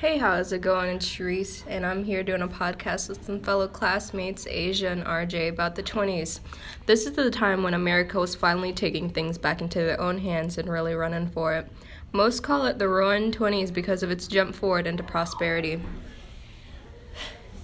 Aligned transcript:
Hey, 0.00 0.18
how's 0.18 0.52
it 0.52 0.60
going? 0.60 0.90
It's 0.90 1.08
Sharice, 1.08 1.64
and 1.66 1.84
I'm 1.84 2.04
here 2.04 2.22
doing 2.22 2.42
a 2.42 2.46
podcast 2.46 3.08
with 3.08 3.24
some 3.24 3.40
fellow 3.40 3.66
classmates, 3.66 4.46
Asia 4.46 4.90
and 4.90 5.02
RJ, 5.02 5.48
about 5.48 5.74
the 5.74 5.82
20s. 5.82 6.38
This 6.86 7.04
is 7.04 7.14
the 7.14 7.32
time 7.32 7.64
when 7.64 7.74
America 7.74 8.20
was 8.20 8.36
finally 8.36 8.72
taking 8.72 9.10
things 9.10 9.38
back 9.38 9.60
into 9.60 9.80
their 9.80 10.00
own 10.00 10.18
hands 10.18 10.56
and 10.56 10.70
really 10.70 10.94
running 10.94 11.26
for 11.26 11.52
it. 11.54 11.66
Most 12.12 12.44
call 12.44 12.64
it 12.66 12.78
the 12.78 12.88
roaring 12.88 13.32
20s 13.32 13.74
because 13.74 14.04
of 14.04 14.12
its 14.12 14.28
jump 14.28 14.54
forward 14.54 14.86
into 14.86 15.02
prosperity. 15.02 15.82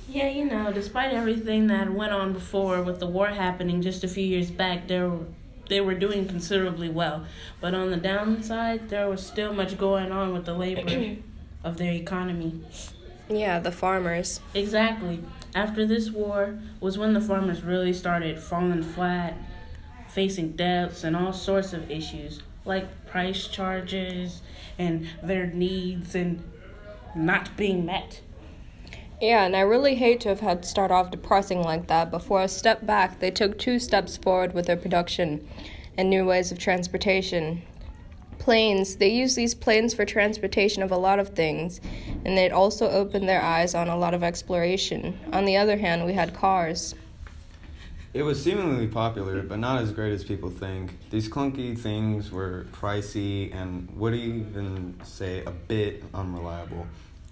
Yeah, 0.09 0.29
you 0.29 0.45
know, 0.45 0.73
despite 0.73 1.13
everything 1.13 1.69
that 1.69 1.93
went 1.93 2.13
on 2.13 2.33
before 2.33 2.83
with 2.83 2.99
the 2.99 3.07
war 3.07 3.29
happening 3.29 3.81
just 3.81 4.03
a 4.03 4.09
few 4.09 4.25
years 4.25 4.51
back, 4.51 4.89
there 4.89 5.13
they 5.69 5.81
were 5.81 5.95
doing 5.95 6.27
considerably 6.27 6.89
well. 6.89 7.27
But 7.61 7.75
on 7.75 7.93
the 7.93 7.97
downside, 7.97 8.89
there 8.89 9.09
was 9.09 9.25
still 9.25 9.53
much 9.55 9.79
going 9.79 10.11
on 10.11 10.33
with 10.33 10.47
the 10.47 10.55
labor 10.55 11.19
of 11.65 11.79
their 11.79 11.93
economy. 11.93 12.61
Yeah, 13.29 13.59
the 13.59 13.73
farmers. 13.73 14.41
Exactly. 14.55 15.21
After 15.55 15.87
this 15.87 16.11
war 16.11 16.59
was 16.79 16.99
when 16.99 17.15
the 17.15 17.21
farmers 17.21 17.63
really 17.63 17.93
started 17.93 18.39
falling 18.39 18.83
flat, 18.83 19.37
facing 20.09 20.53
debts 20.53 21.03
and 21.03 21.17
all 21.17 21.33
sorts 21.33 21.73
of 21.73 21.91
issues 21.91 22.43
like 22.65 23.07
price 23.07 23.47
charges 23.47 24.41
and 24.79 25.09
their 25.23 25.47
needs 25.47 26.15
and 26.15 26.43
not 27.15 27.57
being 27.57 27.85
met. 27.85 28.21
Yeah, 29.21 29.45
and 29.45 29.55
I 29.55 29.61
really 29.61 29.95
hate 29.95 30.21
to 30.21 30.29
have 30.31 30.41
had 30.41 30.63
to 30.63 30.69
start 30.69 30.91
off 30.91 31.11
depressing 31.11 31.63
like 31.63 31.87
that. 31.87 32.11
Before 32.11 32.43
a 32.43 32.49
step 32.49 32.85
back, 32.85 33.21
they 33.21 33.31
took 33.31 33.59
two 33.59 33.79
steps 33.79 34.17
forward 34.17 34.55
with 34.55 34.67
their 34.67 34.77
production 34.77 35.47
and 35.97 36.11
new 36.11 36.25
ways 36.25 36.51
of 36.51 36.59
transportation 36.59 37.63
planes, 38.45 38.97
they 38.97 39.09
use 39.09 39.35
these 39.35 39.55
planes 39.55 39.95
for 39.95 40.05
transportation 40.05 40.83
of 40.83 40.93
a 40.93 40.97
lot 40.99 41.19
of 41.19 41.31
things, 41.31 41.81
and 42.27 42.37
they'd 42.37 42.53
also 42.53 42.91
opened 42.91 43.27
their 43.27 43.41
eyes 43.41 43.75
on 43.75 43.89
a 43.89 43.97
lot 43.97 44.13
of 44.13 44.23
exploration. 44.23 45.19
On 45.33 45.47
the 45.47 45.57
other 45.57 45.79
hand, 45.79 46.05
we 46.05 46.13
had 46.13 46.35
cars. 46.35 46.95
It 48.13 48.23
was 48.23 48.45
seemingly 48.45 48.87
popular, 48.87 49.43
but 49.43 49.59
not 49.59 49.81
as 49.81 49.93
great 49.93 50.13
as 50.13 50.23
people 50.23 50.51
think. 50.51 50.93
These 51.09 51.31
clunky 51.31 51.77
things 51.77 52.31
were 52.31 52.67
pricey 52.71 53.53
and 53.55 53.89
would 53.97 54.15
even 54.15 55.01
say 55.05 55.43
a 55.45 55.51
bit 55.51 56.05
unreliable. 56.13 56.87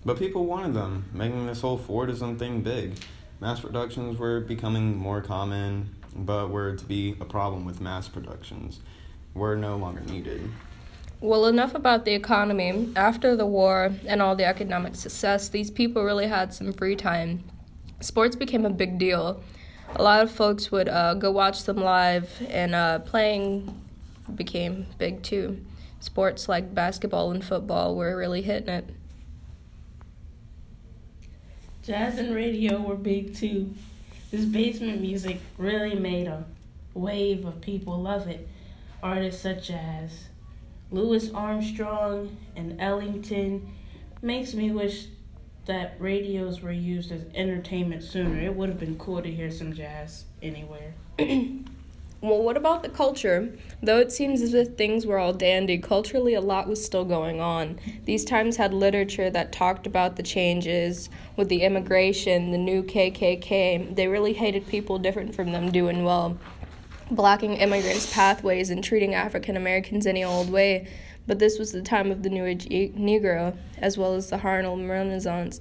But 0.07 0.19
people 0.19 0.47
wanted 0.47 0.73
them, 0.73 1.05
making 1.13 1.47
this 1.47 1.61
whole 1.61 1.79
Fordism 1.79 2.39
thing 2.39 2.63
big. 2.63 2.95
Mass 3.39 3.61
productions 3.61 4.19
were 4.19 4.41
becoming 4.41 4.97
more 4.97 5.21
common, 5.21 5.95
but 6.17 6.49
were 6.49 6.75
to 6.75 6.85
be 6.87 7.17
a 7.21 7.27
problem 7.27 7.67
with 7.67 7.83
mass 7.83 8.09
productions. 8.09 8.81
Were 9.35 9.57
no 9.57 9.77
longer 9.77 10.01
needed. 10.01 10.51
Well, 11.23 11.47
enough 11.47 11.77
about 11.77 12.05
the 12.05 12.15
economy. 12.15 12.93
After 12.97 13.37
the 13.37 13.47
war 13.47 13.93
and 14.09 14.21
all 14.21 14.35
the 14.35 14.45
economic 14.45 14.97
success, 14.97 15.49
these 15.49 15.71
people 15.71 16.03
really 16.03 16.27
had 16.27 16.53
some 16.53 16.73
free 16.73 16.97
time. 16.97 17.45
Sports 18.01 18.35
became 18.35 18.67
a 18.67 18.71
big 18.71 18.99
deal. 18.99 19.41
A 19.95 20.03
lot 20.03 20.21
of 20.21 20.33
folks 20.33 20.73
would 20.73 20.89
uh, 20.89 21.15
go 21.15 21.31
watch 21.31 21.63
them 21.63 21.77
live, 21.77 22.45
and 22.49 22.75
uh, 22.75 22.99
playing 22.99 23.81
became 24.35 24.87
big 24.99 25.23
too. 25.23 25.65
Sports 26.01 26.49
like 26.49 26.75
basketball 26.75 27.31
and 27.31 27.45
football 27.45 27.95
were 27.95 28.17
really 28.17 28.43
hitting 28.43 28.71
it. 28.71 28.89
Jazz 31.85 32.19
and 32.19 32.35
radio 32.35 32.81
were 32.81 32.97
big 32.97 33.37
too. 33.37 33.73
This 34.33 34.45
basement 34.45 35.01
music 35.01 35.39
really 35.57 35.95
made 35.95 36.27
a 36.27 36.45
wave 36.95 37.45
of 37.45 37.61
people 37.61 38.03
love 38.03 38.27
it. 38.27 38.49
Artists 39.05 39.41
such 39.41 39.71
as 39.71 40.25
Louis 40.93 41.31
Armstrong 41.33 42.37
and 42.55 42.79
Ellington 42.79 43.67
makes 44.21 44.53
me 44.53 44.71
wish 44.71 45.07
that 45.65 45.97
radios 45.99 46.61
were 46.61 46.73
used 46.73 47.11
as 47.11 47.25
entertainment 47.35 48.03
sooner. 48.03 48.39
It 48.39 48.55
would 48.55 48.69
have 48.69 48.79
been 48.79 48.99
cool 48.99 49.23
to 49.23 49.31
hear 49.31 49.51
some 49.51 49.73
jazz 49.73 50.27
anywhere. 50.43 50.93
well, 51.19 52.43
what 52.43 52.59
about 52.59 52.83
the 52.83 52.91
culture? 52.91 53.57
Though 53.83 54.01
it 54.01 54.13
seems 54.13 54.43
as 54.43 54.53
if 54.53 54.77
things 54.77 55.07
were 55.07 55.19
all 55.19 55.33
dandy, 55.33 55.79
culturally 55.79 56.35
a 56.35 56.43
lot 56.43 56.69
was 56.69 56.85
still 56.85 57.07
going 57.07 57.41
on. 57.41 57.79
These 58.05 58.27
times 58.27 58.57
had 58.57 58.75
literature 58.75 59.31
that 59.31 59.51
talked 59.51 59.87
about 59.87 60.17
the 60.17 60.23
changes 60.23 61.09
with 61.37 61.49
the 61.49 61.63
immigration, 61.63 62.51
the 62.51 62.59
new 62.59 62.83
KKK. 62.83 63.95
They 63.97 64.09
really 64.09 64.35
hated 64.35 64.67
people 64.67 64.99
different 64.99 65.35
from 65.35 65.53
them 65.53 65.71
doing 65.71 66.05
well 66.05 66.39
blocking 67.15 67.55
immigrants' 67.55 68.13
pathways 68.13 68.71
and 68.71 68.83
treating 68.83 69.15
African 69.15 69.57
Americans 69.57 70.07
any 70.07 70.25
old 70.25 70.51
way, 70.51 70.89
but 71.27 71.39
this 71.39 71.59
was 71.59 71.73
the 71.73 71.83
time 71.83 72.11
of 72.11 72.23
the 72.23 72.31
New 72.31 72.45
Age 72.45 72.67
Negro, 72.69 73.57
as 73.79 73.97
well 73.97 74.15
as 74.15 74.31
the 74.31 74.39
Harlem 74.39 74.91
Renaissance. 74.91 75.61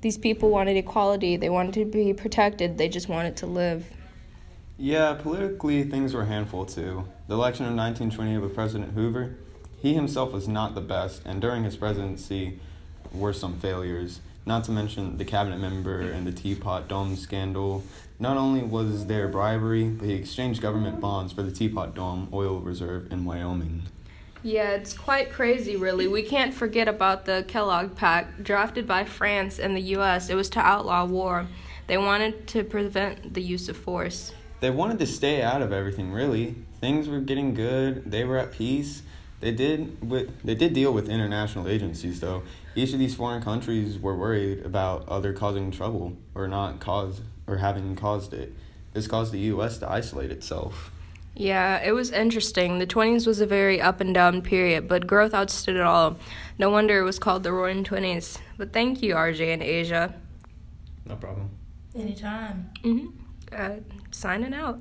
These 0.00 0.18
people 0.18 0.50
wanted 0.50 0.76
equality, 0.76 1.36
they 1.36 1.50
wanted 1.50 1.74
to 1.74 1.84
be 1.84 2.12
protected, 2.12 2.78
they 2.78 2.88
just 2.88 3.08
wanted 3.08 3.36
to 3.38 3.46
live. 3.46 3.90
Yeah, 4.76 5.14
politically, 5.14 5.84
things 5.84 6.14
were 6.14 6.22
a 6.22 6.26
handful 6.26 6.66
too. 6.66 7.08
The 7.28 7.34
election 7.34 7.64
of 7.64 7.74
1920 7.74 8.38
with 8.38 8.54
President 8.54 8.92
Hoover, 8.92 9.36
he 9.80 9.94
himself 9.94 10.32
was 10.32 10.48
not 10.48 10.74
the 10.74 10.80
best, 10.80 11.22
and 11.24 11.40
during 11.40 11.64
his 11.64 11.76
presidency 11.76 12.58
were 13.12 13.32
some 13.32 13.58
failures 13.58 14.20
not 14.46 14.64
to 14.64 14.70
mention 14.70 15.16
the 15.16 15.24
cabinet 15.24 15.58
member 15.58 16.00
and 16.00 16.26
the 16.26 16.32
Teapot 16.32 16.88
Dome 16.88 17.16
scandal. 17.16 17.82
Not 18.18 18.36
only 18.36 18.62
was 18.62 19.06
there 19.06 19.28
bribery, 19.28 19.84
but 19.84 20.06
he 20.06 20.14
exchanged 20.14 20.60
government 20.60 21.00
bonds 21.00 21.32
for 21.32 21.42
the 21.42 21.50
Teapot 21.50 21.94
Dome 21.94 22.28
oil 22.32 22.60
reserve 22.60 23.10
in 23.10 23.24
Wyoming. 23.24 23.82
Yeah, 24.42 24.72
it's 24.72 24.92
quite 24.92 25.32
crazy, 25.32 25.76
really. 25.76 26.06
We 26.06 26.22
can't 26.22 26.52
forget 26.52 26.86
about 26.86 27.24
the 27.24 27.46
Kellogg 27.48 27.96
Pact, 27.96 28.44
drafted 28.44 28.86
by 28.86 29.04
France 29.04 29.58
and 29.58 29.74
the 29.74 29.80
U.S. 29.80 30.28
It 30.28 30.34
was 30.34 30.50
to 30.50 30.60
outlaw 30.60 31.06
war. 31.06 31.46
They 31.86 31.96
wanted 31.96 32.46
to 32.48 32.62
prevent 32.62 33.32
the 33.32 33.42
use 33.42 33.70
of 33.70 33.76
force. 33.76 34.32
They 34.60 34.68
wanted 34.70 34.98
to 34.98 35.06
stay 35.06 35.42
out 35.42 35.62
of 35.62 35.72
everything, 35.72 36.12
really. 36.12 36.56
Things 36.80 37.08
were 37.08 37.20
getting 37.20 37.54
good, 37.54 38.10
they 38.10 38.24
were 38.24 38.36
at 38.36 38.52
peace. 38.52 39.02
They 39.40 39.52
did 39.52 40.08
with, 40.08 40.42
they 40.42 40.54
did 40.54 40.72
deal 40.72 40.92
with 40.92 41.08
international 41.08 41.68
agencies 41.68 42.20
though. 42.20 42.42
Each 42.74 42.92
of 42.92 42.98
these 42.98 43.14
foreign 43.14 43.42
countries 43.42 43.98
were 43.98 44.16
worried 44.16 44.64
about 44.64 45.08
other 45.08 45.32
causing 45.32 45.70
trouble 45.70 46.16
or 46.34 46.48
not 46.48 46.80
cause 46.80 47.20
or 47.46 47.58
having 47.58 47.94
caused 47.94 48.32
it. 48.32 48.52
This 48.92 49.06
caused 49.06 49.32
the 49.32 49.40
US 49.40 49.78
to 49.78 49.90
isolate 49.90 50.30
itself. 50.30 50.90
Yeah, 51.36 51.82
it 51.82 51.92
was 51.92 52.12
interesting. 52.12 52.78
The 52.78 52.86
20s 52.86 53.26
was 53.26 53.40
a 53.40 53.46
very 53.46 53.80
up 53.80 54.00
and 54.00 54.14
down 54.14 54.40
period, 54.40 54.86
but 54.86 55.06
growth 55.06 55.32
outstood 55.32 55.74
it 55.74 55.80
all. 55.80 56.16
No 56.58 56.70
wonder 56.70 57.00
it 57.00 57.04
was 57.04 57.18
called 57.18 57.42
the 57.42 57.52
Roaring 57.52 57.82
20s. 57.82 58.38
But 58.56 58.72
thank 58.72 59.02
you, 59.02 59.14
RJ 59.14 59.52
and 59.52 59.62
Asia. 59.62 60.14
No 61.04 61.16
problem. 61.16 61.50
Anytime. 61.96 62.70
Mm-hmm. 62.84 63.08
Uh, 63.52 63.76
signing 64.12 64.54
out. 64.54 64.80